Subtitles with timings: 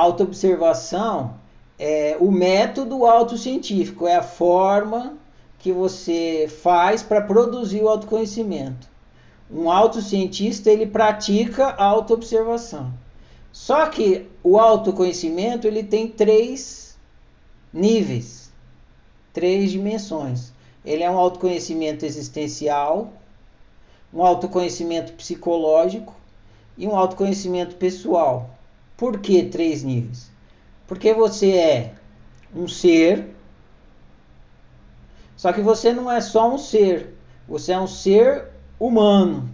[0.00, 1.34] autoobservação
[1.78, 5.16] é o método autocientífico, é a forma
[5.58, 8.88] que você faz para produzir o autoconhecimento.
[9.50, 12.92] Um autocientista ele pratica a autoobservação.
[13.52, 16.96] Só que o autoconhecimento ele tem três
[17.72, 18.52] níveis,
[19.32, 20.52] três dimensões.
[20.84, 23.12] Ele é um autoconhecimento existencial,
[24.12, 26.14] um autoconhecimento psicológico
[26.76, 28.55] e um autoconhecimento pessoal.
[28.96, 30.30] Por que três níveis?
[30.86, 31.94] Porque você é
[32.54, 33.34] um ser,
[35.36, 37.14] só que você não é só um ser,
[37.48, 38.46] você é um ser
[38.80, 39.48] humano.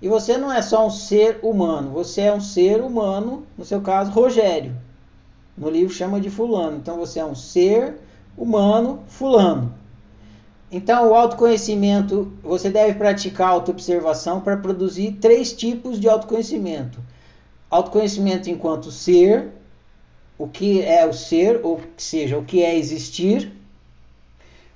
[0.00, 3.80] E você não é só um ser humano, você é um ser humano, no seu
[3.80, 4.76] caso, Rogério.
[5.56, 6.76] No livro chama de Fulano.
[6.76, 7.96] Então você é um ser
[8.36, 9.74] humano, Fulano.
[10.70, 16.98] Então, o autoconhecimento, você deve praticar autoobservação para produzir três tipos de autoconhecimento:
[17.70, 19.50] autoconhecimento enquanto ser,
[20.38, 23.52] o que é o ser, ou seja, o que é existir,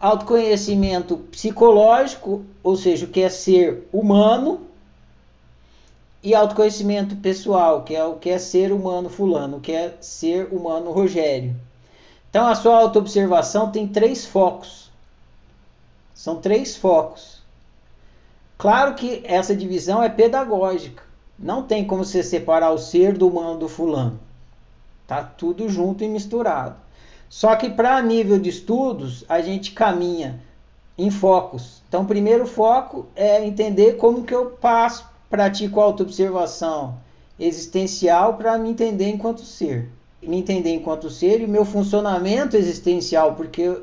[0.00, 4.66] autoconhecimento psicológico, ou seja, o que é ser humano,
[6.22, 10.48] e autoconhecimento pessoal, que é o que é ser humano fulano, o que é ser
[10.52, 11.54] humano Rogério.
[12.30, 14.90] Então a sua autoobservação tem três focos.
[16.14, 17.42] São três focos.
[18.56, 21.02] Claro que essa divisão é pedagógica.
[21.42, 24.20] Não tem como você separar o ser do humano do fulano.
[25.08, 26.76] Tá tudo junto e misturado.
[27.28, 30.40] Só que para nível de estudos, a gente caminha
[30.96, 31.82] em focos.
[31.88, 36.96] Então, o primeiro foco é entender como que eu passo, pratico autoobservação
[37.40, 39.88] existencial para me entender enquanto ser.
[40.22, 43.76] Me entender enquanto ser e meu funcionamento existencial, porque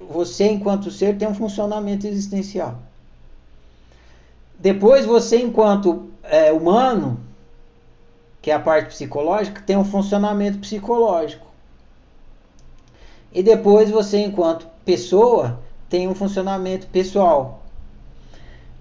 [0.00, 2.87] você enquanto ser tem um funcionamento existencial.
[4.58, 7.20] Depois você enquanto é, humano,
[8.42, 11.46] que é a parte psicológica, tem um funcionamento psicológico.
[13.32, 17.62] E depois você, enquanto pessoa, tem um funcionamento pessoal.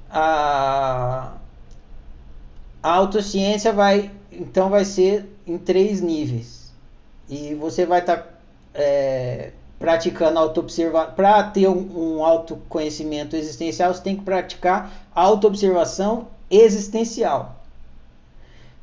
[0.10, 1.34] A,
[2.82, 6.74] a autociência vai, então, vai ser em três níveis.
[7.30, 8.30] E você vai estar tá,
[8.74, 11.14] é, praticando autoobservação.
[11.14, 17.56] Para ter um, um autoconhecimento existencial, você tem que praticar autoobservação existencial.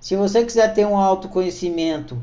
[0.00, 2.20] Se você quiser ter um autoconhecimento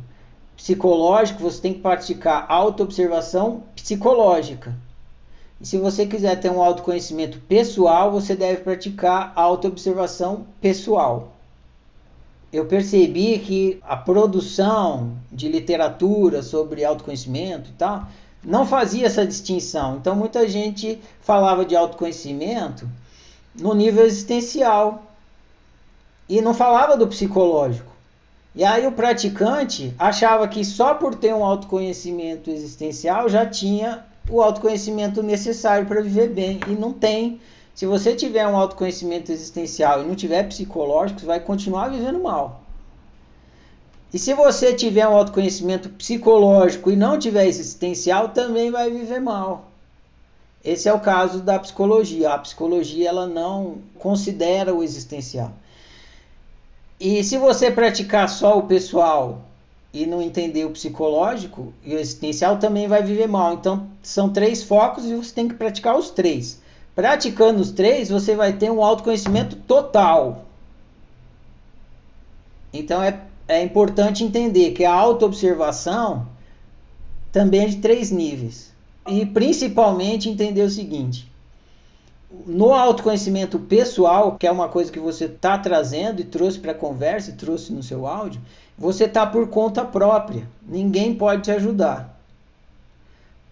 [0.58, 4.76] psicológico, você tem que praticar autoobservação psicológica.
[5.62, 11.32] E se você quiser ter um autoconhecimento pessoal, você deve praticar autoobservação pessoal.
[12.52, 18.08] Eu percebi que a produção de literatura sobre autoconhecimento e tal
[18.44, 19.96] não fazia essa distinção.
[19.96, 22.86] Então muita gente falava de autoconhecimento
[23.56, 25.04] no nível existencial
[26.28, 27.92] e não falava do psicológico.
[28.54, 34.42] E aí o praticante achava que só por ter um autoconhecimento existencial já tinha o
[34.42, 36.60] autoconhecimento necessário para viver bem.
[36.68, 37.40] E não tem.
[37.74, 42.62] Se você tiver um autoconhecimento existencial e não tiver psicológico, você vai continuar vivendo mal.
[44.14, 49.71] E se você tiver um autoconhecimento psicológico e não tiver existencial, também vai viver mal.
[50.64, 52.34] Esse é o caso da psicologia.
[52.34, 55.54] A psicologia ela não considera o existencial.
[57.00, 59.42] E se você praticar só o pessoal
[59.92, 63.54] e não entender o psicológico e o existencial, também vai viver mal.
[63.54, 66.62] Então, são três focos e você tem que praticar os três.
[66.94, 70.46] Praticando os três, você vai ter um autoconhecimento total.
[72.72, 76.28] Então, é, é importante entender que a autoobservação
[77.32, 78.71] também é de três níveis.
[79.08, 81.32] E principalmente entender o seguinte:
[82.46, 86.76] no autoconhecimento pessoal, que é uma coisa que você está trazendo e trouxe para a
[86.76, 88.42] conversa e trouxe no seu áudio,
[88.78, 90.48] você está por conta própria.
[90.68, 92.20] Ninguém pode te ajudar.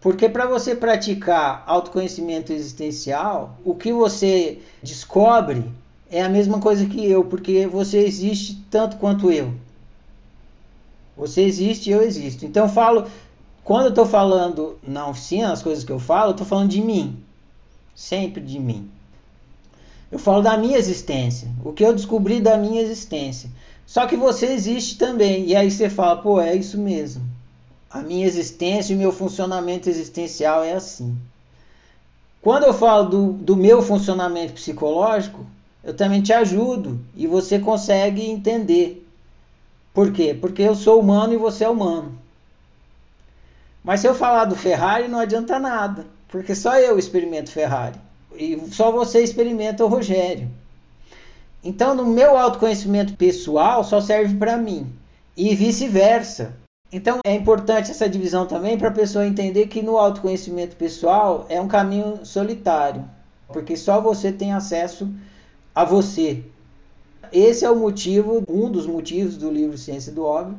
[0.01, 5.65] Porque para você praticar autoconhecimento existencial, o que você descobre
[6.09, 9.53] é a mesma coisa que eu, porque você existe tanto quanto eu.
[11.17, 12.45] Você existe e eu existo.
[12.45, 13.07] Então falo,
[13.69, 16.81] quando eu estou falando na oficina, as coisas que eu falo, eu estou falando de
[16.81, 17.23] mim
[17.99, 18.89] sempre de mim.
[20.11, 23.47] Eu falo da minha existência, o que eu descobri da minha existência.
[23.85, 25.45] Só que você existe também.
[25.45, 27.21] E aí você fala, pô, é isso mesmo.
[27.91, 31.15] A minha existência e o meu funcionamento existencial é assim.
[32.41, 35.45] Quando eu falo do, do meu funcionamento psicológico,
[35.83, 39.05] eu também te ajudo e você consegue entender.
[39.93, 40.35] Por quê?
[40.39, 42.17] Porque eu sou humano e você é humano.
[43.83, 47.99] Mas se eu falar do Ferrari, não adianta nada porque só eu experimento Ferrari
[48.35, 50.49] e só você experimenta o Rogério.
[51.61, 54.87] Então, no meu autoconhecimento pessoal só serve para mim.
[55.35, 56.53] e vice-versa.
[56.91, 61.61] Então é importante essa divisão também para a pessoa entender que no autoconhecimento pessoal é
[61.61, 63.05] um caminho solitário,
[63.47, 65.07] porque só você tem acesso
[65.73, 66.43] a você.
[67.31, 70.57] Esse é o motivo, um dos motivos do livro Ciência do Óbvio,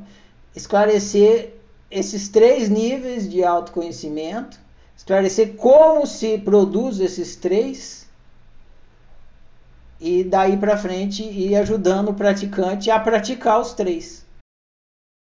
[0.56, 1.59] esclarecer
[1.90, 4.58] esses três níveis de autoconhecimento,
[4.96, 8.06] esclarecer como se produz esses três
[10.00, 14.24] e daí para frente ir ajudando o praticante a praticar os três.